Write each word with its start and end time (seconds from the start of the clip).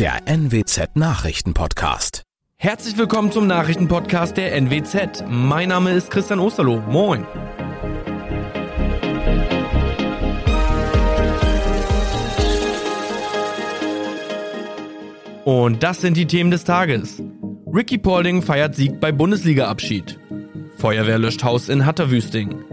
der 0.00 0.22
NWZ 0.24 0.96
Nachrichtenpodcast. 0.96 2.22
Herzlich 2.56 2.96
willkommen 2.96 3.32
zum 3.32 3.46
Nachrichtenpodcast 3.46 4.34
der 4.34 4.58
NWZ. 4.58 5.24
Mein 5.28 5.68
Name 5.68 5.92
ist 5.92 6.10
Christian 6.10 6.40
Osterloh. 6.40 6.80
Moin. 6.88 7.26
Und 15.44 15.82
das 15.82 16.00
sind 16.00 16.16
die 16.16 16.26
Themen 16.26 16.50
des 16.50 16.64
Tages. 16.64 17.22
Ricky 17.66 17.98
Paulding 17.98 18.40
feiert 18.40 18.74
Sieg 18.76 19.00
bei 19.00 19.12
Bundesliga-Abschied. 19.12 20.18
Feuerwehr 20.78 21.18
löscht 21.18 21.44
Haus 21.44 21.68
in 21.68 21.84
Hatterwüsting. 21.84 22.64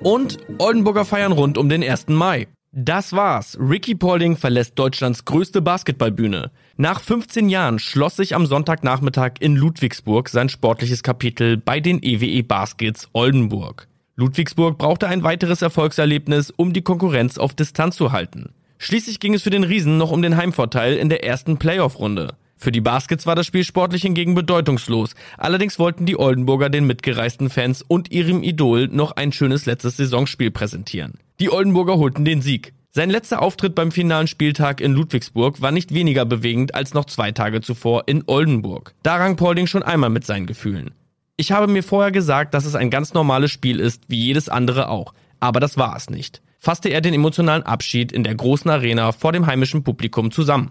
Und 0.00 0.38
Oldenburger 0.58 1.04
feiern 1.04 1.30
rund 1.30 1.58
um 1.58 1.68
den 1.68 1.84
1. 1.84 2.08
Mai. 2.08 2.48
Das 2.74 3.12
war's. 3.12 3.58
Ricky 3.60 3.94
Paulding 3.94 4.38
verlässt 4.38 4.78
Deutschlands 4.78 5.26
größte 5.26 5.60
Basketballbühne. 5.60 6.50
Nach 6.78 7.02
15 7.02 7.50
Jahren 7.50 7.78
schloss 7.78 8.16
sich 8.16 8.34
am 8.34 8.46
Sonntagnachmittag 8.46 9.32
in 9.40 9.56
Ludwigsburg 9.56 10.30
sein 10.30 10.48
sportliches 10.48 11.02
Kapitel 11.02 11.58
bei 11.58 11.80
den 11.80 12.02
EWE 12.02 12.24
e 12.24 12.40
Baskets 12.40 13.10
Oldenburg. 13.12 13.88
Ludwigsburg 14.16 14.78
brauchte 14.78 15.06
ein 15.06 15.22
weiteres 15.22 15.60
Erfolgserlebnis, 15.60 16.50
um 16.50 16.72
die 16.72 16.80
Konkurrenz 16.80 17.36
auf 17.36 17.52
Distanz 17.52 17.96
zu 17.96 18.10
halten. 18.10 18.54
Schließlich 18.78 19.20
ging 19.20 19.34
es 19.34 19.42
für 19.42 19.50
den 19.50 19.64
Riesen 19.64 19.98
noch 19.98 20.10
um 20.10 20.22
den 20.22 20.38
Heimvorteil 20.38 20.96
in 20.96 21.10
der 21.10 21.24
ersten 21.24 21.58
Playoff-Runde. 21.58 22.36
Für 22.56 22.72
die 22.72 22.80
Baskets 22.80 23.26
war 23.26 23.34
das 23.34 23.46
Spiel 23.46 23.64
sportlich 23.64 24.00
hingegen 24.00 24.34
bedeutungslos. 24.34 25.14
Allerdings 25.36 25.78
wollten 25.78 26.06
die 26.06 26.18
Oldenburger 26.18 26.70
den 26.70 26.86
mitgereisten 26.86 27.50
Fans 27.50 27.82
und 27.82 28.12
ihrem 28.12 28.42
Idol 28.42 28.88
noch 28.88 29.12
ein 29.12 29.32
schönes 29.32 29.66
letztes 29.66 29.98
Saisonspiel 29.98 30.50
präsentieren. 30.50 31.18
Die 31.42 31.50
Oldenburger 31.50 31.98
holten 31.98 32.24
den 32.24 32.40
Sieg. 32.40 32.72
Sein 32.92 33.10
letzter 33.10 33.42
Auftritt 33.42 33.74
beim 33.74 33.92
finalen 33.92 34.28
Spieltag 34.28 34.80
in 34.80 34.92
Ludwigsburg 34.92 35.60
war 35.60 35.72
nicht 35.72 35.92
weniger 35.92 36.24
bewegend 36.24 36.74
als 36.74 36.94
noch 36.94 37.04
zwei 37.04 37.32
Tage 37.32 37.60
zuvor 37.60 38.04
in 38.06 38.24
Oldenburg. 38.26 38.94
Da 39.02 39.16
rang 39.16 39.36
Paulding 39.36 39.66
schon 39.66 39.82
einmal 39.82 40.08
mit 40.08 40.24
seinen 40.24 40.46
Gefühlen. 40.46 40.94
Ich 41.36 41.52
habe 41.52 41.66
mir 41.70 41.82
vorher 41.82 42.12
gesagt, 42.12 42.54
dass 42.54 42.64
es 42.64 42.74
ein 42.74 42.88
ganz 42.88 43.12
normales 43.12 43.50
Spiel 43.50 43.80
ist, 43.80 44.04
wie 44.08 44.24
jedes 44.24 44.48
andere 44.48 44.88
auch. 44.88 45.12
Aber 45.40 45.60
das 45.60 45.76
war 45.76 45.94
es 45.96 46.08
nicht 46.08 46.40
fasste 46.62 46.90
er 46.90 47.00
den 47.00 47.12
emotionalen 47.12 47.64
Abschied 47.64 48.12
in 48.12 48.22
der 48.22 48.36
großen 48.36 48.70
Arena 48.70 49.10
vor 49.10 49.32
dem 49.32 49.46
heimischen 49.46 49.82
Publikum 49.82 50.30
zusammen. 50.30 50.70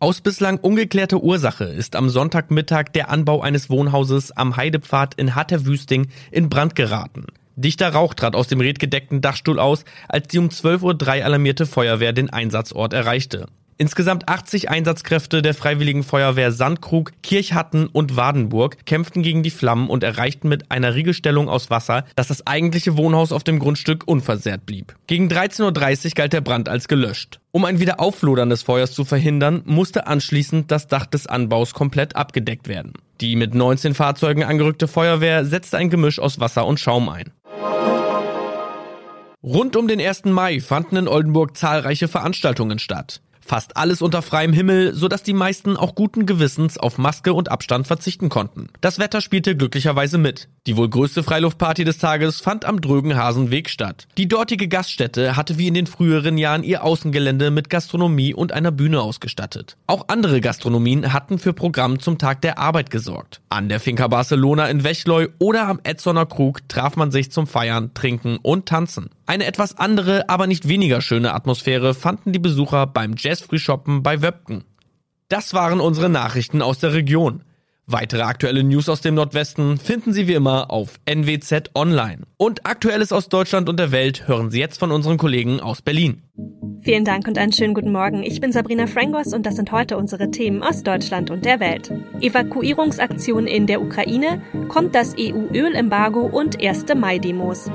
Aus 0.00 0.20
bislang 0.20 0.58
ungeklärter 0.58 1.22
Ursache 1.22 1.64
ist 1.64 1.94
am 1.94 2.08
Sonntagmittag 2.08 2.86
der 2.92 3.08
Anbau 3.08 3.40
eines 3.40 3.70
Wohnhauses 3.70 4.32
am 4.32 4.56
Heidepfad 4.56 5.14
in 5.14 5.36
Hatterwüsting 5.36 6.08
in 6.32 6.48
Brand 6.48 6.74
geraten. 6.74 7.26
Dichter 7.58 7.88
Rauch 7.88 8.14
trat 8.14 8.36
aus 8.36 8.46
dem 8.46 8.60
redgedeckten 8.60 9.20
Dachstuhl 9.20 9.58
aus, 9.58 9.84
als 10.08 10.28
die 10.28 10.38
um 10.38 10.48
12.03 10.48 11.18
Uhr 11.18 11.24
alarmierte 11.24 11.66
Feuerwehr 11.66 12.12
den 12.12 12.30
Einsatzort 12.30 12.92
erreichte. 12.92 13.46
Insgesamt 13.80 14.28
80 14.28 14.70
Einsatzkräfte 14.70 15.42
der 15.42 15.54
Freiwilligen 15.54 16.04
Feuerwehr 16.04 16.50
Sandkrug, 16.50 17.12
Kirchhatten 17.22 17.86
und 17.86 18.16
Wadenburg 18.16 18.84
kämpften 18.86 19.22
gegen 19.22 19.42
die 19.42 19.50
Flammen 19.50 19.88
und 19.88 20.02
erreichten 20.02 20.48
mit 20.48 20.70
einer 20.70 20.94
Riegelstellung 20.94 21.48
aus 21.48 21.70
Wasser, 21.70 22.04
dass 22.14 22.28
das 22.28 22.44
eigentliche 22.46 22.96
Wohnhaus 22.96 23.32
auf 23.32 23.44
dem 23.44 23.60
Grundstück 23.60 24.06
unversehrt 24.06 24.66
blieb. 24.66 24.96
Gegen 25.06 25.28
13.30 25.28 26.06
Uhr 26.06 26.10
galt 26.14 26.32
der 26.32 26.40
Brand 26.40 26.68
als 26.68 26.86
gelöscht. 26.86 27.40
Um 27.52 27.64
ein 27.64 27.80
Wiederaufflodern 27.80 28.50
des 28.50 28.62
Feuers 28.62 28.92
zu 28.92 29.04
verhindern, 29.04 29.62
musste 29.64 30.06
anschließend 30.06 30.70
das 30.70 30.86
Dach 30.86 31.06
des 31.06 31.26
Anbaus 31.26 31.72
komplett 31.72 32.16
abgedeckt 32.16 32.66
werden. 32.68 32.92
Die 33.20 33.34
mit 33.34 33.54
19 33.54 33.94
Fahrzeugen 33.94 34.44
angerückte 34.44 34.86
Feuerwehr 34.86 35.44
setzte 35.44 35.76
ein 35.76 35.90
Gemisch 35.90 36.20
aus 36.20 36.38
Wasser 36.38 36.66
und 36.66 36.78
Schaum 36.78 37.08
ein. 37.08 37.32
Rund 39.42 39.76
um 39.76 39.88
den 39.88 40.00
1. 40.00 40.26
Mai 40.26 40.60
fanden 40.60 40.96
in 40.96 41.08
Oldenburg 41.08 41.56
zahlreiche 41.56 42.08
Veranstaltungen 42.08 42.78
statt. 42.78 43.22
Fast 43.48 43.78
alles 43.78 44.02
unter 44.02 44.20
freiem 44.20 44.52
Himmel, 44.52 44.94
sodass 44.94 45.22
die 45.22 45.32
meisten 45.32 45.78
auch 45.78 45.94
guten 45.94 46.26
Gewissens 46.26 46.76
auf 46.76 46.98
Maske 46.98 47.32
und 47.32 47.50
Abstand 47.50 47.86
verzichten 47.86 48.28
konnten. 48.28 48.66
Das 48.82 48.98
Wetter 48.98 49.22
spielte 49.22 49.56
glücklicherweise 49.56 50.18
mit. 50.18 50.48
Die 50.66 50.76
wohl 50.76 50.90
größte 50.90 51.22
Freiluftparty 51.22 51.84
des 51.84 51.96
Tages 51.96 52.42
fand 52.42 52.66
am 52.66 52.82
Drögenhasenweg 52.82 53.70
statt. 53.70 54.06
Die 54.18 54.28
dortige 54.28 54.68
Gaststätte 54.68 55.34
hatte 55.34 55.56
wie 55.56 55.66
in 55.66 55.72
den 55.72 55.86
früheren 55.86 56.36
Jahren 56.36 56.62
ihr 56.62 56.84
Außengelände 56.84 57.50
mit 57.50 57.70
Gastronomie 57.70 58.34
und 58.34 58.52
einer 58.52 58.70
Bühne 58.70 59.00
ausgestattet. 59.00 59.78
Auch 59.86 60.08
andere 60.08 60.42
Gastronomien 60.42 61.14
hatten 61.14 61.38
für 61.38 61.54
Programm 61.54 62.00
zum 62.00 62.18
Tag 62.18 62.42
der 62.42 62.58
Arbeit 62.58 62.90
gesorgt. 62.90 63.40
An 63.48 63.70
der 63.70 63.80
Finca 63.80 64.08
Barcelona 64.08 64.66
in 64.66 64.84
Wechleu 64.84 65.28
oder 65.38 65.68
am 65.68 65.80
Edsoner 65.84 66.26
Krug 66.26 66.68
traf 66.68 66.96
man 66.96 67.10
sich 67.10 67.32
zum 67.32 67.46
Feiern, 67.46 67.94
Trinken 67.94 68.36
und 68.42 68.66
Tanzen. 68.66 69.08
Eine 69.28 69.44
etwas 69.44 69.76
andere, 69.76 70.30
aber 70.30 70.46
nicht 70.46 70.68
weniger 70.68 71.02
schöne 71.02 71.34
Atmosphäre 71.34 71.92
fanden 71.92 72.32
die 72.32 72.38
Besucher 72.38 72.86
beim 72.86 73.14
Jazzfrühshoppen 73.38 74.02
bei 74.02 74.22
Wöpken. 74.22 74.64
Das 75.28 75.54
waren 75.54 75.80
unsere 75.80 76.08
Nachrichten 76.08 76.62
aus 76.62 76.78
der 76.78 76.92
Region. 76.92 77.42
Weitere 77.90 78.22
aktuelle 78.22 78.64
News 78.64 78.88
aus 78.90 79.00
dem 79.00 79.14
Nordwesten 79.14 79.78
finden 79.78 80.12
Sie 80.12 80.28
wie 80.28 80.34
immer 80.34 80.70
auf 80.70 81.00
NWZ 81.06 81.70
Online. 81.74 82.24
Und 82.36 82.66
Aktuelles 82.66 83.12
aus 83.12 83.30
Deutschland 83.30 83.68
und 83.68 83.78
der 83.78 83.92
Welt 83.92 84.28
hören 84.28 84.50
Sie 84.50 84.60
jetzt 84.60 84.78
von 84.78 84.92
unseren 84.92 85.16
Kollegen 85.16 85.60
aus 85.60 85.80
Berlin. 85.80 86.22
Vielen 86.82 87.04
Dank 87.04 87.26
und 87.26 87.38
einen 87.38 87.52
schönen 87.52 87.72
guten 87.72 87.92
Morgen. 87.92 88.22
Ich 88.22 88.40
bin 88.40 88.52
Sabrina 88.52 88.86
Frangos 88.86 89.32
und 89.32 89.46
das 89.46 89.56
sind 89.56 89.72
heute 89.72 89.96
unsere 89.96 90.30
Themen 90.30 90.62
aus 90.62 90.82
Deutschland 90.82 91.30
und 91.30 91.46
der 91.46 91.60
Welt. 91.60 91.90
Evakuierungsaktion 92.20 93.46
in 93.46 93.66
der 93.66 93.80
Ukraine, 93.80 94.42
kommt 94.68 94.94
das 94.94 95.14
EU-Ölembargo 95.18 96.20
und 96.20 96.60
erste 96.60 96.94
Mai-Demos. 96.94 97.70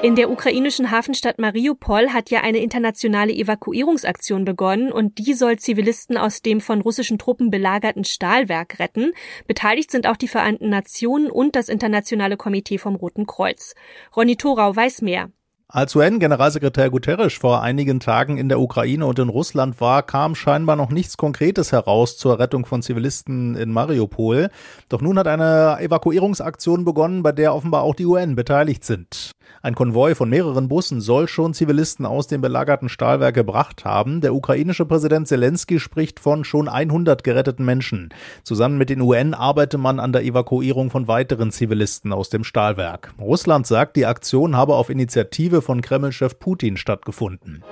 In 0.00 0.14
der 0.14 0.30
ukrainischen 0.30 0.92
Hafenstadt 0.92 1.40
Mariupol 1.40 2.12
hat 2.12 2.30
ja 2.30 2.42
eine 2.42 2.58
internationale 2.58 3.32
Evakuierungsaktion 3.32 4.44
begonnen 4.44 4.92
und 4.92 5.18
die 5.18 5.34
soll 5.34 5.58
Zivilisten 5.58 6.16
aus 6.16 6.40
dem 6.40 6.60
von 6.60 6.80
russischen 6.80 7.18
Truppen 7.18 7.50
belagerten 7.50 8.04
Stahlwerk 8.04 8.78
retten. 8.78 9.10
Beteiligt 9.48 9.90
sind 9.90 10.06
auch 10.06 10.16
die 10.16 10.28
Vereinten 10.28 10.68
Nationen 10.68 11.28
und 11.28 11.56
das 11.56 11.68
Internationale 11.68 12.36
Komitee 12.36 12.78
vom 12.78 12.94
Roten 12.94 13.26
Kreuz. 13.26 13.74
Ronny 14.16 14.36
Thorau 14.36 14.76
weiß 14.76 15.02
mehr. 15.02 15.30
Als 15.70 15.94
UN-Generalsekretär 15.96 16.88
Guterres 16.88 17.34
vor 17.34 17.60
einigen 17.60 18.00
Tagen 18.00 18.38
in 18.38 18.48
der 18.48 18.60
Ukraine 18.60 19.04
und 19.04 19.18
in 19.18 19.28
Russland 19.28 19.80
war, 19.82 20.02
kam 20.02 20.34
scheinbar 20.34 20.76
noch 20.76 20.90
nichts 20.90 21.18
Konkretes 21.18 21.72
heraus 21.72 22.16
zur 22.16 22.38
Rettung 22.38 22.64
von 22.64 22.82
Zivilisten 22.82 23.54
in 23.54 23.72
Mariupol. 23.72 24.48
Doch 24.88 25.02
nun 25.02 25.18
hat 25.18 25.26
eine 25.26 25.76
Evakuierungsaktion 25.80 26.86
begonnen, 26.86 27.22
bei 27.22 27.32
der 27.32 27.52
offenbar 27.52 27.82
auch 27.82 27.94
die 27.94 28.06
UN 28.06 28.34
beteiligt 28.34 28.84
sind. 28.84 29.32
Ein 29.68 29.74
Konvoi 29.74 30.14
von 30.14 30.30
mehreren 30.30 30.66
Bussen 30.68 31.02
soll 31.02 31.28
schon 31.28 31.52
Zivilisten 31.52 32.06
aus 32.06 32.26
dem 32.26 32.40
belagerten 32.40 32.88
Stahlwerk 32.88 33.34
gebracht 33.34 33.84
haben. 33.84 34.22
Der 34.22 34.34
ukrainische 34.34 34.86
Präsident 34.86 35.28
Zelensky 35.28 35.78
spricht 35.78 36.20
von 36.20 36.44
schon 36.44 36.68
100 36.68 37.22
geretteten 37.22 37.66
Menschen. 37.66 38.08
Zusammen 38.44 38.78
mit 38.78 38.88
den 38.88 39.02
UN 39.02 39.34
arbeite 39.34 39.76
man 39.76 40.00
an 40.00 40.14
der 40.14 40.24
Evakuierung 40.24 40.88
von 40.88 41.06
weiteren 41.06 41.50
Zivilisten 41.50 42.14
aus 42.14 42.30
dem 42.30 42.44
Stahlwerk. 42.44 43.12
Russland 43.20 43.66
sagt, 43.66 43.96
die 43.96 44.06
Aktion 44.06 44.56
habe 44.56 44.74
auf 44.74 44.88
Initiative 44.88 45.60
von 45.60 45.82
Kremlchef 45.82 46.38
Putin 46.38 46.78
stattgefunden. 46.78 47.62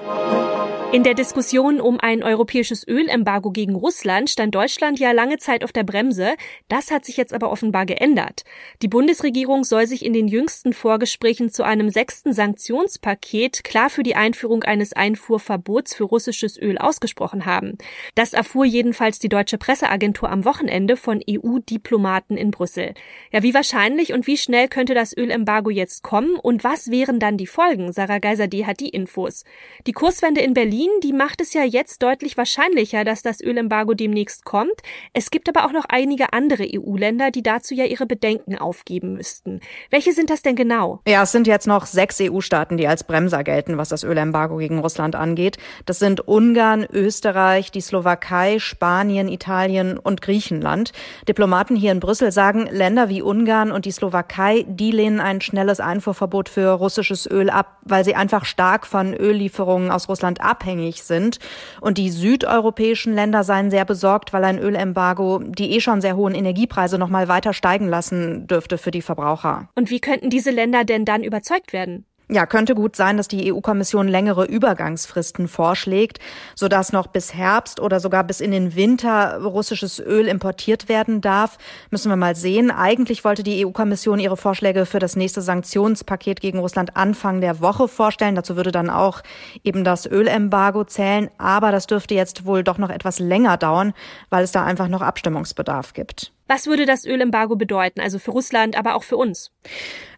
In 0.97 1.03
der 1.03 1.13
Diskussion 1.13 1.79
um 1.79 2.01
ein 2.01 2.23
europäisches 2.23 2.89
Ölembargo 2.89 3.51
gegen 3.51 3.75
Russland 3.75 4.31
stand 4.31 4.55
Deutschland 4.55 4.99
ja 4.99 5.13
lange 5.13 5.37
Zeit 5.37 5.63
auf 5.63 5.71
der 5.71 5.85
Bremse. 5.85 6.37
Das 6.69 6.91
hat 6.91 7.05
sich 7.05 7.19
jetzt 7.19 7.35
aber 7.35 7.51
offenbar 7.51 7.85
geändert. 7.85 8.45
Die 8.81 8.89
Bundesregierung 8.89 9.65
soll 9.65 9.87
sich 9.87 10.07
in 10.07 10.15
den 10.15 10.27
jüngsten 10.27 10.73
Vorgesprächen 10.73 11.51
zu 11.51 11.65
einem 11.65 11.91
sechsten 11.91 12.33
Sanktionspaket 12.33 13.63
klar 13.63 13.91
für 13.91 14.05
die 14.05 14.15
Einführung 14.15 14.63
eines 14.63 14.95
Einfuhrverbots 14.95 15.95
für 15.95 16.05
russisches 16.05 16.59
Öl 16.59 16.79
ausgesprochen 16.79 17.45
haben. 17.45 17.77
Das 18.15 18.33
erfuhr 18.33 18.65
jedenfalls 18.65 19.19
die 19.19 19.29
deutsche 19.29 19.59
Presseagentur 19.59 20.31
am 20.31 20.47
Wochenende 20.47 20.97
von 20.97 21.23
EU-Diplomaten 21.29 22.39
in 22.39 22.51
Brüssel. 22.53 22.95
Ja, 23.33 23.43
wie 23.43 23.53
wahrscheinlich 23.53 24.15
und 24.15 24.27
wie 24.27 24.39
schnell 24.39 24.69
könnte 24.69 24.95
das 24.95 25.15
Ölembargo 25.15 25.69
jetzt 25.69 26.03
kommen 26.03 26.37
und 26.37 26.65
was 26.65 26.91
wären 26.91 27.21
dann 27.21 27.37
die 27.37 27.47
Folgen? 27.47 27.93
Sarah 27.93 28.19
Geiser, 28.19 28.47
die 28.47 28.65
hat 28.65 28.81
die 28.81 28.89
Infos. 28.89 29.45
Die 29.87 29.93
Kurswende 29.93 30.41
in 30.41 30.55
Berlin 30.55 30.86
Berlin, 30.87 31.01
die 31.03 31.13
macht 31.13 31.41
es 31.41 31.53
ja 31.53 31.65
jetzt 31.65 32.03
deutlich 32.03 32.37
wahrscheinlicher, 32.37 33.05
dass 33.05 33.23
das 33.23 33.41
Ölembargo 33.41 33.95
demnächst 33.95 34.45
kommt. 34.45 34.75
Es 35.13 35.31
gibt 35.31 35.49
aber 35.49 35.67
auch 35.67 35.73
noch 35.73 35.85
einige 35.89 36.33
andere 36.33 36.65
EU-Länder, 36.65 37.31
die 37.31 37.43
dazu 37.43 37.75
ja 37.75 37.85
ihre 37.85 38.07
Bedenken 38.07 38.57
aufgeben 38.57 39.15
müssten. 39.15 39.61
Welche 39.91 40.13
sind 40.13 40.31
das 40.31 40.43
denn 40.43 40.57
genau? 40.57 41.01
Ja, 41.07 41.23
es 41.23 41.33
sind 41.33 41.47
jetzt 41.47 41.67
noch 41.67 41.87
sechs 41.87 42.21
EU-Staaten, 42.21 42.77
die 42.77 42.87
als 42.87 43.05
Bremser 43.05 43.43
gelten, 43.43 43.79
was 43.79 43.89
das 43.89 44.05
Ölembargo 44.05 44.59
gegen 44.59 44.79
Russland 44.79 45.17
angeht. 45.17 45.59
Das 45.87 45.99
sind 45.99 46.27
Ungarn, 46.27 46.87
Österreich, 46.93 47.71
die 47.71 47.81
Slowakei, 47.81 48.59
Spanien, 48.59 49.29
Italien 49.29 49.99
und 49.99 50.23
Griechenland. 50.23 50.93
Diplomaten 51.29 51.77
hier 51.77 51.93
in 51.93 52.01
Brüssel 52.01 52.33
sagen, 52.33 52.69
Länder 52.71 53.09
wie 53.09 53.23
Ungarn 53.23 53.73
und 53.73 53.87
die 53.87 53.93
Slowakei, 53.93 54.65
die 54.69 54.93
lehnen 54.93 55.21
ein 55.21 55.41
schnelles 55.41 55.81
Einfuhrverbot 55.81 56.49
für 56.49 56.71
russisches 56.71 57.29
Öl 57.29 57.51
ab, 57.51 57.79
weil 57.83 58.05
sie 58.05 58.15
einfach 58.15 58.45
stark 58.45 58.87
von 58.87 59.15
Öllieferungen 59.15 59.91
aus 59.91 60.09
Russland 60.09 60.41
abhängen 60.41 60.66
abhängig 60.67 61.03
sind. 61.03 61.39
Und 61.81 61.99
die 61.99 62.11
südeuropäischen 62.11 63.15
Länder 63.15 63.45
seien 63.45 63.71
sehr 63.71 63.85
besorgt, 63.85 64.33
weil 64.33 64.45
ein 64.45 64.59
Ölembargo 64.59 65.39
die 65.39 65.73
eh 65.73 65.81
schon 65.81 66.01
sehr 66.01 66.17
hohen 66.17 66.35
Energiepreise 66.35 66.99
noch 66.99 67.09
mal 67.09 67.29
weiter 67.29 67.53
steigen 67.53 67.89
lassen 67.89 68.47
dürfte 68.47 68.79
für 68.79 68.91
die 68.91 69.03
Verbraucher. 69.03 69.69
Und 69.77 69.91
wie 69.91 70.01
könnten 70.01 70.31
diese 70.31 70.51
Länder 70.51 70.85
denn 70.85 71.05
dann 71.05 71.23
überzeugt 71.23 71.73
werden? 71.73 72.05
Ja, 72.29 72.45
könnte 72.45 72.75
gut 72.75 72.97
sein, 72.97 73.19
dass 73.19 73.29
die 73.29 73.53
EU-Kommission 73.53 74.09
längere 74.09 74.47
Übergangsfristen 74.47 75.47
vorschlägt, 75.47 76.19
sodass 76.57 76.93
noch 76.93 77.07
bis 77.07 77.35
Herbst 77.35 77.79
oder 77.79 78.01
sogar 78.01 78.25
bis 78.25 78.41
in 78.41 78.51
den 78.51 78.75
Winter 78.75 79.41
russisches 79.45 80.01
Öl 80.01 80.27
importiert 80.27 80.89
werden 80.89 81.21
darf. 81.21 81.57
Müssen 81.93 82.11
wir 82.11 82.17
mal 82.17 82.35
sehen. 82.35 82.73
Eigentlich 82.73 83.25
wollte 83.25 83.45
die 83.45 83.65
EU-Kommission 83.65 84.19
ihre 84.19 84.37
Vorschläge 84.37 84.87
für 84.87 84.99
das 84.99 85.15
nächste 85.15 85.41
Sanktionspaket 85.41 86.41
gegen 86.41 86.59
Russland 86.59 86.97
Anfang 86.97 87.41
der 87.41 87.61
Woche 87.61 87.87
vorstellen. 87.87 88.35
Dazu 88.35 88.57
würde 88.57 88.73
dann 88.73 88.91
auch 88.91 89.23
eben 89.63 89.85
das 89.85 90.05
Ölembargo 90.05 90.83
zählen. 90.83 91.31
Aber 91.39 91.71
das 91.71 91.87
dürfte 91.87 92.15
jetzt 92.15 92.45
wohl 92.45 92.65
doch 92.65 92.79
noch 92.79 92.91
etwas 92.91 93.21
länger 93.21 93.57
dauern, 93.57 93.95
weil 94.31 94.43
es 94.43 94.51
da 94.51 94.65
einfach 94.65 94.89
noch 94.89 95.01
Abstimmungsbedarf 95.01 95.93
gibt. 95.93 96.33
Was 96.49 96.67
würde 96.67 96.87
das 96.87 97.05
Ölembargo 97.05 97.57
bedeuten, 97.57 98.01
also 98.01 98.19
für 98.19 98.31
Russland, 98.31 98.79
aber 98.79 98.95
auch 98.95 99.03
für 99.03 99.17
uns? 99.17 99.51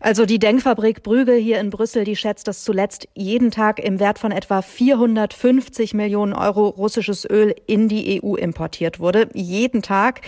Also 0.01 0.27
die 0.27 0.39
Denkfabrik 0.39 1.03
Brügel 1.03 1.39
hier 1.39 1.59
in 1.59 1.71
Brüssel, 1.71 2.05
die 2.05 2.17
schätzt, 2.17 2.49
dass 2.49 2.65
zuletzt 2.65 3.09
jeden 3.15 3.51
Tag 3.51 3.79
im 3.79 3.99
Wert 3.99 4.19
von 4.19 4.31
etwa 4.31 4.61
450 4.61 5.95
Millionen 5.95 6.35
Euro 6.35 6.69
russisches 6.69 7.29
Öl 7.29 7.55
in 7.67 7.89
die 7.89 8.23
EU 8.23 8.35
importiert 8.35 9.01
wurde. 9.01 9.29
Jeden 9.33 9.83
Tag. 9.83 10.21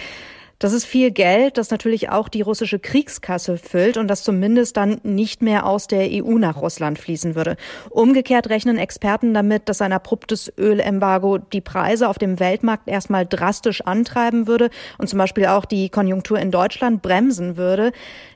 Das 0.61 0.75
ist 0.75 0.85
viel 0.85 1.11
Geld, 1.11 1.57
das 1.57 1.71
natürlich 1.71 2.11
auch 2.11 2.29
die 2.29 2.43
russische 2.43 2.79
Kriegskasse 2.79 3.57
füllt 3.57 3.97
und 3.97 4.09
das 4.09 4.23
zumindest 4.23 4.77
dann 4.77 5.01
nicht 5.03 5.41
mehr 5.41 5.65
aus 5.65 5.87
der 5.87 6.09
EU 6.11 6.37
nach 6.37 6.61
Russland 6.61 6.99
fließen 6.99 7.35
würde. 7.35 7.57
Umgekehrt 7.89 8.51
rechnen 8.51 8.77
Experten 8.77 9.33
damit, 9.33 9.71
dass 9.71 9.81
ein 9.81 9.95
abruptes 9.95 10.53
Ölembargo 10.59 11.39
die 11.39 11.63
Preise 11.63 12.11
auf 12.11 12.19
dem 12.19 12.39
Weltmarkt 12.39 12.89
erstmal 12.89 13.25
drastisch 13.25 13.81
antreiben 13.81 14.47
würde 14.47 14.69
und 14.99 15.09
zum 15.09 15.19
Beispiel 15.19 15.47
auch 15.47 15.65
die 15.65 15.89
Konjunktur 15.89 16.39
in 16.39 16.51
Deutschland 16.51 17.01
bremsen 17.01 17.57
würde. 17.57 17.93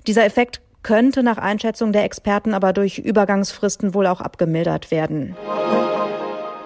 Dieser 0.06 0.25
Effekt 0.25 0.62
könnte 0.82 1.23
nach 1.23 1.37
Einschätzung 1.37 1.93
der 1.93 2.05
Experten 2.05 2.55
aber 2.55 2.73
durch 2.73 2.99
Übergangsfristen 2.99 3.93
wohl 3.93 4.06
auch 4.06 4.23
abgemildert 4.23 4.91
werden. 4.91 5.37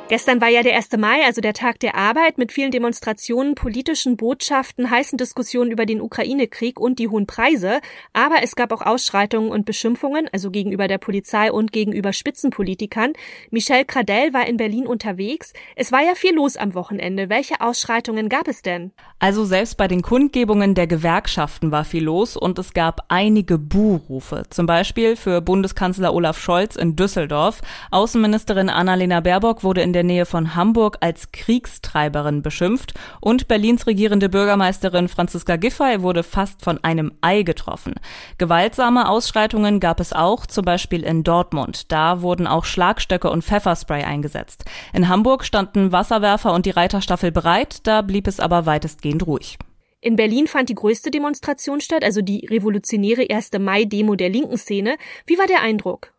Gestern 0.08 0.40
war 0.40 0.48
ja 0.48 0.62
der 0.62 0.74
1. 0.74 0.92
Mai, 0.96 1.22
also 1.26 1.42
der 1.42 1.52
Tag 1.52 1.80
der 1.80 1.94
Arbeit, 1.94 2.38
mit 2.38 2.50
vielen 2.50 2.70
Demonstrationen, 2.70 3.54
politischen 3.54 4.16
Botschaften, 4.16 4.90
heißen 4.90 5.18
Diskussionen 5.18 5.70
über 5.70 5.84
den 5.84 6.00
Ukraine-Krieg 6.00 6.80
und 6.80 6.98
die 6.98 7.08
hohen 7.08 7.26
Preise. 7.26 7.80
Aber 8.14 8.36
es 8.42 8.56
gab 8.56 8.72
auch 8.72 8.80
Ausschreitungen 8.80 9.50
und 9.50 9.66
Beschimpfungen, 9.66 10.26
also 10.32 10.50
gegenüber 10.50 10.88
der 10.88 10.96
Polizei 10.96 11.52
und 11.52 11.72
gegenüber 11.72 12.14
Spitzenpolitikern. 12.14 13.12
Michel 13.50 13.84
Cradell 13.84 14.32
war 14.32 14.46
in 14.46 14.56
Berlin 14.56 14.86
unterwegs. 14.86 15.52
Es 15.76 15.92
war 15.92 16.00
ja 16.00 16.14
viel 16.14 16.34
los 16.34 16.56
am 16.56 16.72
Wochenende. 16.72 17.28
Welche 17.28 17.60
Ausschreitungen 17.60 18.30
gab 18.30 18.48
es 18.48 18.62
denn? 18.62 18.92
Also 19.18 19.44
selbst 19.44 19.76
bei 19.76 19.88
den 19.88 20.00
Kundgebungen 20.00 20.74
der 20.74 20.86
Gewerkschaften 20.86 21.70
war 21.70 21.84
viel 21.84 22.04
los 22.04 22.34
und 22.34 22.58
es 22.58 22.72
gab 22.72 23.04
einige 23.08 23.58
Buhrufe. 23.58 24.44
Zum 24.48 24.64
Beispiel 24.64 25.16
für 25.16 25.42
Bundeskanzler 25.42 26.14
Olaf 26.14 26.38
Scholz 26.38 26.76
in 26.76 26.96
Düsseldorf. 26.96 27.60
Außenministerin 27.90 28.70
Annalena 28.70 29.20
Baerbock 29.20 29.64
wurde 29.64 29.82
in 29.82 29.97
der 29.98 30.04
Nähe 30.04 30.26
von 30.26 30.54
Hamburg 30.54 30.98
als 31.00 31.32
Kriegstreiberin 31.32 32.40
beschimpft 32.40 32.94
und 33.20 33.48
Berlins 33.48 33.88
regierende 33.88 34.28
Bürgermeisterin 34.28 35.08
Franziska 35.08 35.56
Giffey 35.56 36.02
wurde 36.02 36.22
fast 36.22 36.62
von 36.62 36.78
einem 36.84 37.10
Ei 37.20 37.42
getroffen. 37.42 37.96
Gewaltsame 38.38 39.08
Ausschreitungen 39.08 39.80
gab 39.80 39.98
es 39.98 40.12
auch, 40.12 40.46
zum 40.46 40.64
Beispiel 40.64 41.02
in 41.02 41.24
Dortmund. 41.24 41.90
Da 41.90 42.22
wurden 42.22 42.46
auch 42.46 42.64
Schlagstöcke 42.64 43.28
und 43.28 43.42
Pfefferspray 43.42 44.04
eingesetzt. 44.04 44.66
In 44.92 45.08
Hamburg 45.08 45.44
standen 45.44 45.90
Wasserwerfer 45.90 46.52
und 46.52 46.64
die 46.64 46.70
Reiterstaffel 46.70 47.32
bereit, 47.32 47.80
da 47.82 48.02
blieb 48.02 48.28
es 48.28 48.38
aber 48.38 48.66
weitestgehend 48.66 49.26
ruhig. 49.26 49.58
In 50.00 50.14
Berlin 50.14 50.46
fand 50.46 50.68
die 50.68 50.76
größte 50.76 51.10
Demonstration 51.10 51.80
statt, 51.80 52.04
also 52.04 52.22
die 52.22 52.46
revolutionäre 52.46 53.26
1. 53.28 53.50
Mai-Demo 53.58 54.14
der 54.14 54.28
linken 54.28 54.58
Szene. 54.58 54.96
Wie 55.26 55.38
war 55.38 55.48
der 55.48 55.60
Eindruck? 55.62 56.12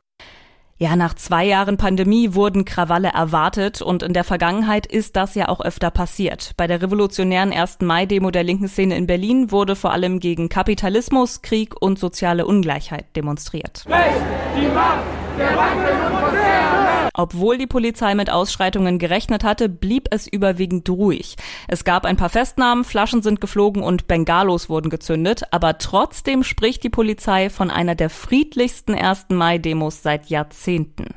Ja, 0.82 0.96
nach 0.96 1.14
zwei 1.14 1.44
Jahren 1.44 1.76
Pandemie 1.76 2.36
wurden 2.36 2.64
Krawalle 2.64 3.10
erwartet 3.10 3.82
und 3.82 4.02
in 4.02 4.14
der 4.14 4.24
Vergangenheit 4.24 4.88
ist 4.88 5.18
das 5.18 5.36
ja 5.36 5.50
auch 5.50 5.60
öfter 5.60 5.92
passiert. 5.92 6.54
Bei 6.56 6.68
der 6.68 6.82
revolutionären 6.82 7.52
1. 7.52 7.80
Mai-Demo 7.82 8.32
der 8.32 8.46
linken 8.46 8.70
Szene 8.70 8.96
in 8.96 9.06
Berlin 9.06 9.52
wurde 9.52 9.76
vor 9.76 9.92
allem 9.92 10.22
gegen 10.22 10.48
Kapitalismus, 10.48 11.42
Krieg 11.42 11.76
und 11.82 12.00
soziale 12.00 12.46
Ungleichheit 12.46 13.14
demonstriert. 13.18 13.84
Recht, 13.90 14.22
die 14.56 14.68
Macht 14.68 15.04
der 15.38 15.50
und! 15.50 16.89
Obwohl 17.20 17.58
die 17.58 17.68
Polizei 17.68 18.16
mit 18.16 18.30
Ausschreitungen 18.30 18.98
gerechnet 18.98 19.44
hatte, 19.44 19.68
blieb 19.68 20.08
es 20.10 20.26
überwiegend 20.26 20.90
ruhig. 20.90 21.36
Es 21.68 21.84
gab 21.84 22.06
ein 22.06 22.16
paar 22.16 22.30
Festnahmen, 22.30 22.86
Flaschen 22.86 23.22
sind 23.22 23.42
geflogen 23.42 23.84
und 23.84 24.08
Bengalos 24.08 24.70
wurden 24.70 24.90
gezündet, 24.90 25.44
aber 25.52 25.80
trotzdem 25.80 26.46
spricht 26.46 26.82
die 26.82 26.90
Polizei 26.90 27.50
von 27.50 27.72
einer 27.72 27.96
der 27.96 28.10
friedlichsten 28.10 28.96
1. 28.96 29.26
Mai-Demos 29.32 30.02
seit 30.02 30.28
Jahrzehnten. 30.28 31.08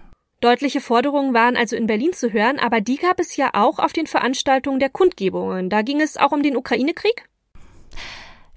Deutliche 0.41 0.81
Forderungen 0.81 1.35
waren 1.35 1.57
also 1.57 1.77
in 1.77 1.87
Berlin 1.87 2.13
zu 2.13 2.33
hören, 2.33 2.59
aber 2.59 2.81
die 2.81 2.97
gab 2.97 3.21
es 3.21 3.37
ja 3.37 3.51
auch 3.53 3.79
auf 3.79 3.93
den 3.93 4.09
Veranstaltungen 4.09 4.81
der 4.81 4.91
Kundgebungen. 4.91 5.71
Da 5.71 5.83
ging 5.83 6.01
es 6.01 6.17
auch 6.17 6.33
um 6.33 6.43
den 6.43 6.57
Ukraine-Krieg? 6.57 7.29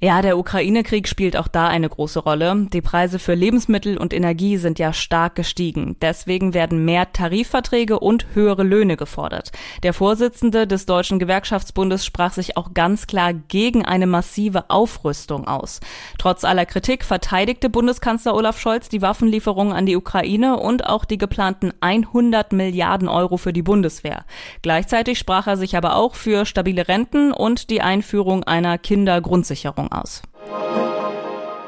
Ja, 0.06 0.22
der 0.22 0.38
Ukraine-Krieg 0.38 1.08
spielt 1.08 1.36
auch 1.36 1.48
da 1.48 1.68
eine 1.68 1.90
große 1.90 2.20
Rolle. 2.20 2.68
Die 2.72 2.84
Preise 2.84 3.18
für 3.18 3.34
Lebensmittel 3.34 3.98
und 3.98 4.14
Energie 4.14 4.58
sind 4.58 4.78
ja 4.78 4.94
stark 4.94 5.34
gestiegen. 5.34 5.96
Deswegen 6.00 6.54
werden 6.54 6.86
mehr 6.86 7.12
Tarifverträge 7.12 8.00
und 8.00 8.28
höhere 8.36 8.62
Löhne 8.62 8.98
gefordert. 8.98 9.52
Der 9.82 9.94
Vorsitzende 9.94 10.68
des 10.68 10.86
Deutschen 10.86 11.18
Gewerkschaftsbundes 11.18 12.06
sprach 12.06 12.34
sich 12.34 12.56
auch 12.56 12.76
ganz 12.76 13.08
klar 13.08 13.34
gegen 13.34 13.84
eine 13.84 14.06
massive 14.06 14.70
Aufrüstung 14.70 15.48
aus. 15.48 15.80
Trotz 16.20 16.44
aller 16.44 16.68
Kritik 16.68 17.04
verteidigte 17.04 17.72
Bundeskanzler 17.72 18.36
Olaf 18.36 18.60
Scholz 18.60 18.90
die 18.90 19.02
Waffenlieferungen 19.02 19.74
an 19.74 19.88
die 19.88 19.96
Ukraine 19.96 20.60
und 20.60 20.86
auch 20.86 21.06
die 21.06 21.18
geplanten 21.18 21.74
100 21.82 22.54
Milliarden 22.54 23.08
Euro 23.08 23.38
für 23.38 23.54
die 23.54 23.64
Bundeswehr. 23.64 24.26
Gleichzeitig 24.62 25.18
sprach 25.18 25.48
er 25.48 25.58
sich 25.58 25.76
aber 25.76 25.96
auch 25.96 26.14
für 26.14 26.46
stabile 26.46 26.88
Renten 26.88 27.32
und 27.32 27.72
die 27.72 27.82
Einführung 27.82 28.44
einer 28.44 28.78
Kindergrundsicherung 28.78 29.95
aus. 29.96 30.22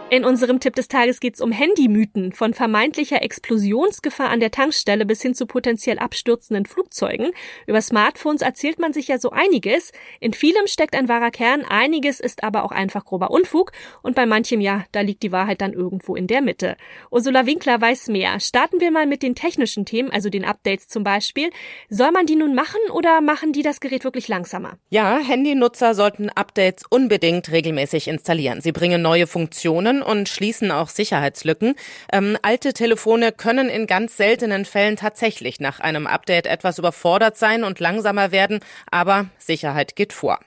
In 0.10 0.24
unserem 0.24 0.62
Tipp 0.62 0.74
des 0.74 0.88
Tages 0.88 1.20
geht 1.20 1.36
es 1.36 1.42
um 1.42 1.52
Handymythen, 1.52 2.32
von 2.32 2.54
vermeintlicher 2.54 3.22
Explosionsgefahr 3.22 4.30
an 4.30 4.40
der 4.40 4.52
Tankstelle 4.52 5.06
bis 5.06 5.22
hin 5.22 5.36
zu 5.36 5.46
potenziell 5.46 6.00
abstürzenden 6.00 6.66
Flugzeugen. 6.66 7.32
Über 7.66 7.82
Smartphones 7.82 8.42
erzählt 8.42 8.80
man 8.80 8.94
sich 8.94 9.10
ja 9.10 9.20
so 9.20 9.32
einiges. 9.32 9.92
In 10.22 10.32
vielem 10.32 10.66
steckt 10.68 10.96
ein 10.96 11.10
wahrer 11.10 11.30
Kern, 11.30 11.66
einiges 11.66 12.22
ist 12.22 12.46
aber 12.46 12.64
auch 12.64 12.72
einfach 12.72 13.04
grober 13.04 13.32
Unfug 13.32 13.74
und 14.02 14.16
bei 14.16 14.26
manchem 14.26 14.62
ja, 14.62 14.86
da 14.94 15.02
liegt 15.02 15.24
die 15.24 15.34
Wahrheit 15.34 15.60
dann 15.60 15.74
irgendwo 15.74 16.16
in 16.16 16.28
der 16.28 16.42
Mitte. 16.42 16.78
Ursula 17.12 17.46
Winkler 17.46 17.82
weiß 17.82 18.08
mehr. 18.08 18.40
Starten 18.40 18.80
wir 18.80 18.92
mal 18.92 19.08
mit 19.08 19.22
den 19.24 19.36
technischen 19.36 19.86
Themen, 19.86 20.10
also 20.10 20.30
den 20.30 20.46
Updates 20.46 20.88
zum 20.88 21.04
Beispiel. 21.04 21.50
Soll 21.90 22.12
man 22.12 22.26
die 22.26 22.38
nun 22.38 22.56
machen 22.56 22.80
oder 22.94 23.20
machen 23.20 23.52
die 23.52 23.62
das 23.62 23.82
Gerät 23.82 24.06
wirklich 24.06 24.30
langsamer? 24.30 24.78
Ja, 24.90 25.18
Handynutzer 25.18 25.94
sollten 25.94 26.30
Updates 26.30 26.86
unbedingt 26.90 27.52
regelmäßig 27.52 28.08
installieren. 28.08 28.62
Sie 28.62 28.72
bringen 28.72 29.02
neue 29.02 29.28
Funktionen 29.28 29.97
Funktionen 29.98 30.02
und 30.02 30.30
schließen 30.30 30.72
auch 30.72 30.90
Sicherheitslücken. 30.90 31.76
Ähm, 32.12 32.38
alte 32.42 32.74
Telefone 32.74 33.32
können 33.32 33.70
in 33.70 33.88
ganz 33.88 34.18
seltenen 34.18 34.66
Fällen 34.66 34.96
tatsächlich 34.96 35.60
nach 35.60 35.80
einem 35.80 36.08
Update 36.08 36.48
etwas 36.48 36.78
überfordert 36.78 37.38
sein 37.38 37.64
und 37.64 37.80
langsamer 37.80 38.32
werden, 38.32 38.60
aber 38.92 39.28
Sicherheit 39.38 39.96
geht 39.96 40.14
vor. 40.14 40.40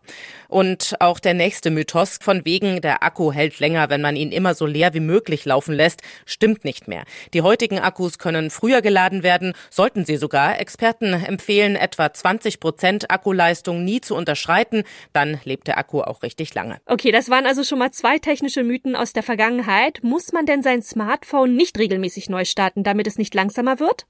Und 0.48 0.96
auch 0.98 1.20
der 1.20 1.34
nächste 1.34 1.70
Mythos 1.70 2.18
von 2.20 2.44
wegen, 2.44 2.80
der 2.80 3.04
Akku 3.04 3.32
hält 3.32 3.60
länger, 3.60 3.88
wenn 3.88 4.00
man 4.00 4.16
ihn 4.16 4.32
immer 4.32 4.54
so 4.54 4.66
leer 4.66 4.94
wie 4.94 5.00
möglich 5.00 5.44
laufen 5.44 5.74
lässt, 5.74 6.02
stimmt 6.26 6.64
nicht 6.64 6.88
mehr. 6.88 7.04
Die 7.34 7.42
heutigen 7.42 7.78
Akkus 7.78 8.18
können 8.18 8.50
früher 8.50 8.82
geladen 8.82 9.22
werden, 9.22 9.52
sollten 9.70 10.04
sie 10.04 10.16
sogar. 10.16 10.58
Experten 10.58 11.12
empfehlen 11.12 11.76
etwa 11.76 12.12
20 12.12 12.58
Prozent 12.58 13.10
Akkuleistung 13.12 13.84
nie 13.84 14.00
zu 14.00 14.16
unterschreiten, 14.16 14.82
dann 15.12 15.40
lebt 15.44 15.68
der 15.68 15.78
Akku 15.78 16.00
auch 16.00 16.24
richtig 16.24 16.52
lange. 16.54 16.80
Okay, 16.86 17.12
das 17.12 17.30
waren 17.30 17.46
also 17.46 17.62
schon 17.62 17.78
mal 17.78 17.92
zwei 17.92 18.18
technische 18.18 18.64
Mythen 18.64 18.96
aus 18.96 19.12
der 19.12 19.22
Vergangenheit. 19.22 19.39
Muss 20.02 20.32
man 20.32 20.44
denn 20.44 20.62
sein 20.62 20.82
Smartphone 20.82 21.56
nicht 21.56 21.78
regelmäßig 21.78 22.28
neu 22.28 22.44
starten, 22.44 22.82
damit 22.82 23.06
es 23.06 23.16
nicht 23.16 23.34
langsamer 23.34 23.80
wird? 23.80 24.06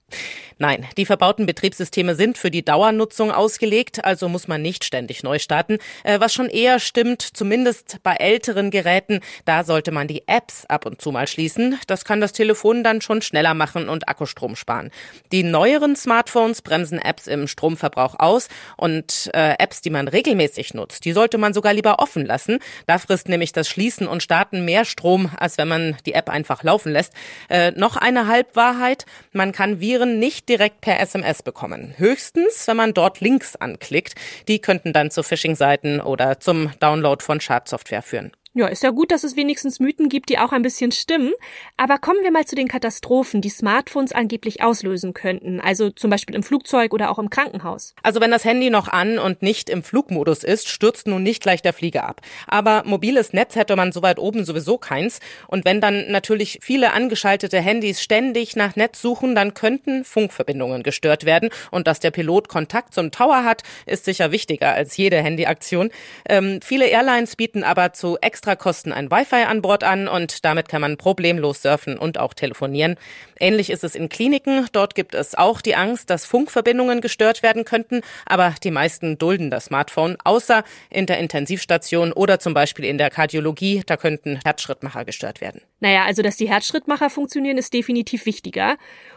Nein, 0.59 0.87
die 0.97 1.07
verbauten 1.07 1.47
Betriebssysteme 1.47 2.17
sind 2.17 2.37
für 2.37 2.51
die 2.51 2.65
Dauernutzung 2.65 3.31
ausgelegt, 3.31 4.05
also 4.05 4.29
muss 4.29 4.49
man 4.49 4.61
nicht 4.61 4.85
ständig 4.85 5.23
neu 5.23 5.39
starten. 5.39 5.79
Äh, 6.03 6.21
was 6.21 6.35
schon 6.35 6.49
eher 6.49 6.81
stimmt, 6.81 7.23
zumindest 7.23 7.99
bei 8.03 8.15
älteren 8.15 8.71
Geräten, 8.71 9.21
da 9.45 9.63
sollte 9.63 9.93
man 9.93 10.09
die 10.09 10.27
Apps 10.27 10.67
ab 10.67 10.85
und 10.85 11.01
zu 11.01 11.13
mal 11.13 11.29
schließen. 11.29 11.79
Das 11.87 12.05
kann 12.05 12.21
das 12.21 12.33
Telefon 12.33 12.83
dann 12.83 13.01
schon 13.01 13.23
schneller 13.23 13.55
machen 13.55 13.89
und 13.89 14.09
Akkustrom 14.09 14.57
sparen. 14.57 14.91
Die 15.33 15.45
neueren 15.45 15.97
Smartphones 15.97 16.61
bremsen 16.63 16.99
Apps 16.99 17.27
im 17.27 17.47
Stromverbrauch 17.47 18.17
aus 18.19 18.49
und 18.77 19.31
äh, 19.33 19.55
Apps, 19.59 19.81
die 19.81 19.91
man 19.91 20.09
regelmäßig 20.09 20.75
nutzt, 20.75 21.05
die 21.05 21.13
sollte 21.13 21.39
man 21.39 21.55
sogar 21.55 21.73
lieber 21.73 22.01
offen 22.01 22.27
lassen. 22.27 22.59
Da 22.87 22.99
frisst 22.99 23.29
nämlich 23.29 23.53
das 23.53 23.69
Schließen 23.69 24.09
und 24.09 24.23
Starten 24.23 24.65
mehr 24.65 24.85
Strom, 24.85 25.20
als 25.37 25.59
wenn 25.59 25.69
man 25.69 25.97
die 26.07 26.15
App 26.15 26.29
einfach 26.29 26.63
laufen 26.63 26.93
lässt. 26.93 27.13
Äh, 27.49 27.73
noch 27.73 27.97
eine 27.97 28.27
Halbwahrheit, 28.27 29.05
man 29.33 29.53
kann 29.53 29.81
Viren 29.81 30.19
nicht 30.19 30.49
direkt 30.49 30.81
per 30.81 31.01
SMS 31.01 31.43
bekommen. 31.43 31.95
Höchstens, 31.97 32.67
wenn 32.67 32.77
man 32.77 32.95
dort 32.95 33.21
Links 33.21 33.57
anklickt. 33.57 34.15
Die 34.49 34.61
könnten 34.61 34.93
dann 34.93 35.11
zu 35.11 35.23
Phishing-Seiten 35.23 36.01
oder 36.01 36.41
zum 36.41 36.73
Download 36.81 37.23
von 37.25 37.41
Schadsoftware 37.41 38.03
führen. 38.03 38.33
Ja, 38.53 38.67
ist 38.67 38.83
ja 38.83 38.91
gut, 38.91 39.13
dass 39.13 39.23
es 39.23 39.37
wenigstens 39.37 39.79
Mythen 39.79 40.09
gibt, 40.09 40.29
die 40.29 40.41
auch 40.41 40.51
ein 40.51 40.63
bisschen 40.63 40.91
stimmen. 40.91 41.33
Aber 41.77 41.99
kommen 41.99 42.19
wir 42.25 42.33
mal 42.33 42.47
zu 42.47 42.57
den 42.57 42.67
Katastrophen, 42.67 43.41
die 43.41 43.49
Smartphones 43.49 44.11
angeblich 44.11 44.61
auslösen 44.61 45.15
könnten. 45.15 45.61
Also 45.61 45.91
zum 45.91 46.11
Beispiel 46.11 46.35
im 46.35 46.43
Flugzeug 46.43 46.93
oder 46.93 47.13
auch 47.13 47.21
im 47.21 47.31
Krankenhaus. 47.31 47.95
Also 48.03 48.21
wenn 48.21 48.33
das 48.33 48.45
Handy 48.45 48.69
noch 48.69 48.89
an 48.89 49.21
und 49.21 49.43
nicht 49.43 49.71
im 49.71 49.85
Flugmodus 49.85 50.43
ist, 50.43 50.69
stürzt 50.69 51.07
nun 51.07 51.23
nicht 51.23 51.45
gleich 51.45 51.63
der 51.63 51.73
Flieger 51.73 52.09
ab. 52.09 52.23
Aber 52.49 52.83
mobiles 52.85 53.33
Netz 53.33 53.55
hätte 53.55 53.77
man 53.77 53.93
so 53.93 54.03
weit 54.03 54.19
oben 54.19 54.45
sowieso 54.45 54.79
keins. 54.79 55.21
Und 55.47 55.65
wenn 55.65 55.81
dann 55.81 56.11
natürlich 56.11 56.59
viele 56.61 56.93
angeschaltete 56.93 57.61
Handys 57.61 58.03
ständig 58.03 58.57
nach 58.57 58.75
Netz 58.75 59.01
suchen, 59.01 59.37
dann 59.37 59.55
könnten 59.55 60.03
Funkverbindungen 60.03 60.83
gestört 60.83 61.25
werden. 61.25 61.51
Und 61.71 61.87
dass 61.87 62.01
der 62.01 62.11
Pilot 62.11 62.49
Kontakt 62.49 62.95
zum 62.95 63.13
Tower 63.13 63.45
hat, 63.45 63.63
ist 63.87 64.07
sicher 64.07 64.33
wichtiger 64.33 64.75
als 64.75 64.97
jede 64.97 65.19
Handyaktion. 65.19 65.91
Ähm, 66.29 66.59
viele 66.65 66.87
Airlines 66.87 67.37
bieten 67.37 67.63
aber 67.63 67.93
zu 67.93 68.19
Extrakosten 68.41 68.95
ein 68.95 69.11
Wi-Fi 69.11 69.45
an 69.45 69.61
Bord 69.61 69.85
an 69.85 70.09
und 70.09 70.47
damit 70.47 70.67
kann 70.67 70.81
man 70.81 70.97
problemlos 70.97 71.61
surfen 71.61 71.99
und 71.99 72.19
auch 72.19 72.33
telefonieren. 72.33 72.97
Ähnlich 73.39 73.69
ist 73.69 73.85
es 73.85 73.95
in 73.95 74.09
Kliniken. 74.09 74.67
Dort 74.73 74.95
gibt 74.95 75.15
es 75.15 75.35
auch 75.35 75.61
die 75.61 75.77
Angst, 75.77 76.09
dass 76.09 76.25
Funkverbindungen 76.25 77.03
gestört 77.03 77.43
werden 77.43 77.67
könnten, 77.67 78.01
aber 78.25 78.55
die 78.65 78.71
meisten 78.71 79.19
dulden 79.19 79.51
das 79.51 79.67
Smartphone, 79.67 80.17
außer 80.25 80.65
in 80.89 81.05
der 81.05 81.19
Intensivstation 81.19 82.15
oder 82.15 82.39
zum 82.39 82.55
Beispiel 82.55 82.87
in 82.87 82.97
der 82.97 83.11
Kardiologie. 83.11 83.83
Da 83.85 83.99
könnten 83.99 84.41
Herzschrittmacher 84.43 85.05
gestört 85.05 85.43
werden. 85.43 85.61
Naja, 85.81 86.05
also 86.05 86.23
dass 86.23 86.37
die 86.37 86.49
Herzschrittmacher 86.49 87.11
funktionieren, 87.11 87.59
ist 87.59 87.73
definitiv 87.73 88.27
wichtiger. 88.27 88.77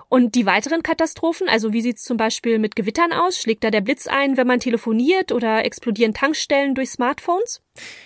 Und 0.09 0.35
die 0.35 0.45
weiteren 0.45 0.83
Katastrophen, 0.83 1.49
also 1.49 1.73
wie 1.73 1.81
sieht's 1.81 2.03
zum 2.03 2.17
Beispiel 2.17 2.59
mit 2.59 2.75
Gewittern 2.75 3.13
aus? 3.13 3.39
Schlägt 3.39 3.63
da 3.63 3.71
der 3.71 3.81
Blitz 3.81 4.05
ein, 4.05 4.37
wenn 4.37 4.45
man 4.45 4.59
telefoniert 4.59 5.31
oder 5.31 5.65
explodieren 5.65 6.13
Tankstellen 6.13 6.75
durch 6.75 6.91
Smartphones? 6.91 7.61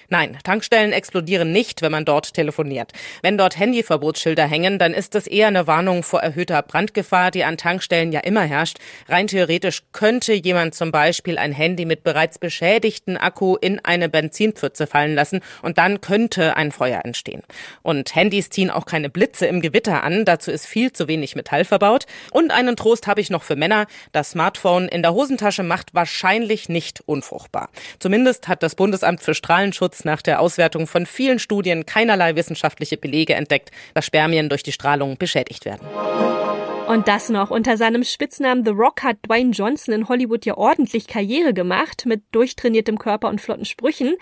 Nein, 0.08 0.38
Tankstellen 0.46 0.94
explodieren 0.94 1.52
nicht, 1.52 1.82
wenn 1.82 1.92
man 1.92 2.06
dort 2.06 2.34
telefoniert. 2.34 2.94
Wenn 3.22 3.38
dort 3.38 3.60
Handyverbotsschilder 3.60 4.48
hängen, 4.48 4.80
dann 4.80 4.94
ist 4.94 5.16
das 5.16 5.28
eher 5.28 5.48
eine 5.48 5.68
Warnung 5.68 6.02
vor 6.02 6.22
erhöhter 6.22 6.62
Brandgefahr, 6.62 7.30
die 7.30 7.44
an 7.44 7.58
Tankstellen 7.58 8.14
ja 8.14 8.22
immer 8.22 8.44
herrscht. 8.44 8.78
Rein 9.10 9.28
theoretisch 9.28 9.84
könnte 9.92 10.32
jemand 10.32 10.76
zum 10.76 10.94
Beispiel 10.94 11.38
ein 11.38 11.52
Handy 11.52 11.84
mit 11.84 12.04
bereits 12.04 12.40
beschädigten 12.40 13.18
Akku 13.18 13.58
in 13.58 13.84
eine 13.84 14.08
Benzinpfütze 14.08 14.88
fallen 14.88 15.14
lassen 15.14 15.42
und 15.62 15.78
dann 15.78 16.00
könnte 16.00 16.56
ein 16.56 16.72
Feuer 16.72 17.02
entstehen. 17.04 17.44
Und 17.82 18.16
Handys 18.16 18.47
ziehen 18.50 18.70
auch 18.70 18.86
keine 18.86 19.10
Blitze 19.10 19.46
im 19.48 19.62
Gewitter 19.62 20.04
an, 20.04 20.25
dazu 20.25 20.51
ist 20.51 20.66
viel 20.66 20.92
zu 20.92 21.08
wenig 21.08 21.36
Metall 21.36 21.66
verbaut. 21.66 22.06
Und 22.32 22.51
einen 22.51 22.75
Trost 22.75 23.08
habe 23.08 23.22
ich 23.22 23.30
noch 23.30 23.44
für 23.44 23.56
Männer. 23.56 23.88
Das 24.12 24.32
Smartphone 24.32 24.88
in 24.88 25.01
der 25.01 25.13
Hosentasche 25.13 25.63
macht 25.63 25.94
wahrscheinlich 25.94 26.70
nicht 26.70 27.01
unfruchtbar. 27.06 27.70
Zumindest 28.00 28.48
hat 28.48 28.63
das 28.63 28.75
Bundesamt 28.75 29.22
für 29.22 29.34
Strahlenschutz 29.34 30.04
nach 30.04 30.22
der 30.22 30.39
Auswertung 30.39 30.88
von 30.88 31.06
vielen 31.06 31.39
Studien 31.39 31.86
keinerlei 31.86 32.36
wissenschaftliche 32.36 32.98
Belege 32.98 33.36
entdeckt, 33.36 33.72
dass 33.94 34.06
Spermien 34.06 34.50
durch 34.50 34.63
die 34.63 34.72
Strahlung 34.72 35.18
beschädigt 35.18 35.66
werden. 35.66 35.86
Und 36.88 37.10
das 37.10 37.27
noch. 37.27 37.51
Unter 37.51 37.75
seinem 37.75 38.06
Spitznamen 38.06 38.63
The 38.63 38.72
Rock 38.72 39.03
hat 39.03 39.17
Dwayne 39.27 39.51
Johnson 39.51 39.94
in 39.94 40.08
Hollywood 40.08 40.46
ja 40.46 40.56
ordentlich 40.56 41.06
Karriere 41.06 41.53
gemacht. 41.53 42.06
Mit 42.06 42.24
durchtrainiertem 42.32 42.98
Körper 42.98 43.27
und 43.27 43.41
flotten 43.41 43.65
Sprüchen 43.65 44.15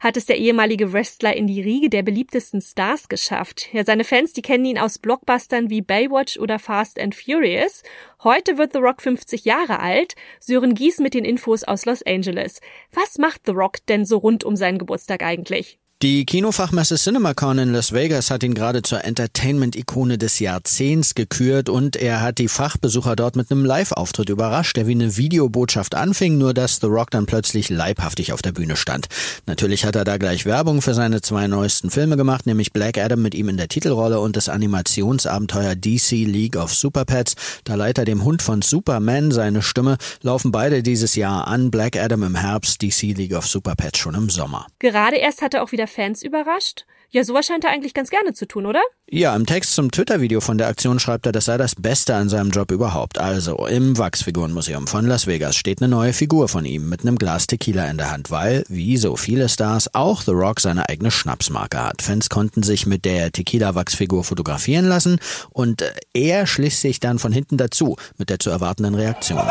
hat 0.00 0.18
es 0.18 0.26
der 0.26 0.36
ehemalige 0.36 0.92
Wrestler 0.92 1.34
in 1.34 1.46
die 1.46 1.62
Riege 1.62 1.88
der 1.88 2.02
beliebtesten 2.02 2.60
Stars 2.60 3.08
geschafft. 3.08 3.72
Ja, 3.72 3.86
seine 3.86 4.04
Fans, 4.04 4.34
die 4.34 4.42
kennen 4.42 4.66
ihn 4.66 4.78
aus 4.78 4.98
Blockbustern 4.98 5.70
wie 5.70 5.80
Baywatch 5.80 6.38
oder 6.38 6.58
Fast 6.58 7.00
and 7.00 7.14
Furious. 7.14 7.84
Heute 8.22 8.58
wird 8.58 8.74
The 8.74 8.80
Rock 8.80 9.00
50 9.00 9.46
Jahre 9.46 9.80
alt. 9.80 10.14
Sören 10.40 10.74
Gies 10.74 10.98
mit 10.98 11.14
den 11.14 11.24
Infos 11.24 11.64
aus 11.64 11.86
Los 11.86 12.02
Angeles. 12.02 12.60
Was 12.92 13.16
macht 13.16 13.46
The 13.46 13.52
Rock 13.52 13.78
denn 13.88 14.04
so 14.04 14.18
rund 14.18 14.44
um 14.44 14.56
seinen 14.56 14.76
Geburtstag 14.76 15.22
eigentlich? 15.22 15.79
Die 16.02 16.24
Kinofachmesse 16.24 16.96
CinemaCon 16.96 17.58
in 17.58 17.72
Las 17.74 17.92
Vegas 17.92 18.30
hat 18.30 18.42
ihn 18.42 18.54
gerade 18.54 18.80
zur 18.80 19.04
Entertainment-Ikone 19.04 20.16
des 20.16 20.38
Jahrzehnts 20.38 21.14
gekürt 21.14 21.68
und 21.68 21.94
er 21.94 22.22
hat 22.22 22.38
die 22.38 22.48
Fachbesucher 22.48 23.16
dort 23.16 23.36
mit 23.36 23.50
einem 23.50 23.66
Live-Auftritt 23.66 24.30
überrascht, 24.30 24.78
der 24.78 24.86
wie 24.86 24.92
eine 24.92 25.18
Videobotschaft 25.18 25.94
anfing, 25.94 26.38
nur 26.38 26.54
dass 26.54 26.76
The 26.80 26.86
Rock 26.86 27.10
dann 27.10 27.26
plötzlich 27.26 27.68
leibhaftig 27.68 28.32
auf 28.32 28.40
der 28.40 28.52
Bühne 28.52 28.76
stand. 28.76 29.08
Natürlich 29.44 29.84
hat 29.84 29.94
er 29.94 30.04
da 30.04 30.16
gleich 30.16 30.46
Werbung 30.46 30.80
für 30.80 30.94
seine 30.94 31.20
zwei 31.20 31.48
neuesten 31.48 31.90
Filme 31.90 32.16
gemacht, 32.16 32.46
nämlich 32.46 32.72
Black 32.72 32.96
Adam 32.96 33.20
mit 33.20 33.34
ihm 33.34 33.50
in 33.50 33.58
der 33.58 33.68
Titelrolle 33.68 34.20
und 34.20 34.38
das 34.38 34.48
Animationsabenteuer 34.48 35.74
DC 35.74 36.12
League 36.24 36.56
of 36.56 36.72
Super 36.72 37.04
Pets. 37.04 37.34
Da 37.64 37.74
leiht 37.74 37.98
er 37.98 38.06
dem 38.06 38.24
Hund 38.24 38.40
von 38.40 38.62
Superman 38.62 39.32
seine 39.32 39.60
Stimme, 39.60 39.98
laufen 40.22 40.50
beide 40.50 40.82
dieses 40.82 41.14
Jahr 41.14 41.46
an, 41.46 41.70
Black 41.70 41.98
Adam 41.98 42.22
im 42.22 42.36
Herbst, 42.36 42.80
DC 42.80 43.14
League 43.14 43.34
of 43.34 43.46
Super 43.46 43.74
Pets 43.74 43.98
schon 43.98 44.14
im 44.14 44.30
Sommer. 44.30 44.66
Gerade 44.78 45.16
erst 45.16 45.42
hat 45.42 45.52
er 45.52 45.62
auch 45.62 45.72
wieder 45.72 45.89
Fans 45.90 46.22
überrascht? 46.22 46.86
Ja, 47.12 47.24
sowas 47.24 47.46
scheint 47.46 47.64
er 47.64 47.70
eigentlich 47.70 47.92
ganz 47.92 48.08
gerne 48.08 48.34
zu 48.34 48.46
tun, 48.46 48.66
oder? 48.66 48.80
Ja, 49.10 49.34
im 49.34 49.44
Text 49.44 49.74
zum 49.74 49.90
Twitter-Video 49.90 50.40
von 50.40 50.58
der 50.58 50.68
Aktion 50.68 51.00
schreibt 51.00 51.26
er, 51.26 51.32
das 51.32 51.46
sei 51.46 51.58
das 51.58 51.74
Beste 51.74 52.14
an 52.14 52.28
seinem 52.28 52.50
Job 52.50 52.70
überhaupt. 52.70 53.18
Also, 53.18 53.66
im 53.66 53.98
Wachsfigurenmuseum 53.98 54.86
von 54.86 55.08
Las 55.08 55.26
Vegas 55.26 55.56
steht 55.56 55.82
eine 55.82 55.88
neue 55.88 56.12
Figur 56.12 56.46
von 56.46 56.64
ihm 56.64 56.88
mit 56.88 57.00
einem 57.00 57.18
Glas 57.18 57.48
Tequila 57.48 57.90
in 57.90 57.96
der 57.96 58.12
Hand, 58.12 58.30
weil, 58.30 58.64
wie 58.68 58.96
so 58.96 59.16
viele 59.16 59.48
Stars, 59.48 59.92
auch 59.92 60.22
The 60.22 60.30
Rock 60.30 60.60
seine 60.60 60.88
eigene 60.88 61.10
Schnapsmarke 61.10 61.82
hat. 61.82 62.02
Fans 62.02 62.28
konnten 62.28 62.62
sich 62.62 62.86
mit 62.86 63.04
der 63.04 63.32
Tequila-Wachsfigur 63.32 64.22
fotografieren 64.22 64.86
lassen 64.86 65.18
und 65.50 65.82
er 66.14 66.46
schließt 66.46 66.80
sich 66.80 67.00
dann 67.00 67.18
von 67.18 67.32
hinten 67.32 67.56
dazu 67.56 67.96
mit 68.18 68.30
der 68.30 68.38
zu 68.38 68.50
erwartenden 68.50 68.94
Reaktion. 68.94 69.42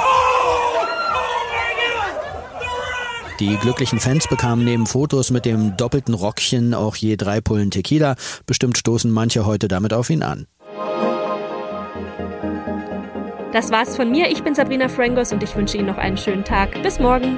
Die 3.39 3.55
glücklichen 3.55 3.99
Fans 3.99 4.27
bekamen 4.27 4.65
neben 4.65 4.85
Fotos 4.85 5.31
mit 5.31 5.45
dem 5.45 5.77
doppelten 5.77 6.13
Rockchen 6.13 6.73
auch 6.73 6.97
je 6.97 7.15
drei 7.15 7.39
Pullen 7.39 7.71
Tequila. 7.71 8.15
Bestimmt 8.45 8.77
stoßen 8.77 9.09
manche 9.09 9.45
heute 9.45 9.69
damit 9.69 9.93
auf 9.93 10.09
ihn 10.09 10.23
an. 10.23 10.45
Das 13.53 13.71
war's 13.71 13.95
von 13.95 14.11
mir. 14.11 14.29
Ich 14.29 14.43
bin 14.43 14.55
Sabrina 14.55 14.89
Frangos 14.89 15.31
und 15.31 15.41
ich 15.41 15.55
wünsche 15.55 15.77
Ihnen 15.77 15.87
noch 15.87 15.97
einen 15.97 16.17
schönen 16.17 16.43
Tag. 16.43 16.83
Bis 16.83 16.99
morgen. 16.99 17.37